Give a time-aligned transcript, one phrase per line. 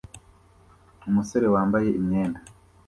[1.07, 2.39] Umusore wambaye imyenda